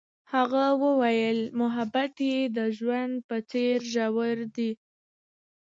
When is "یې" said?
2.31-2.39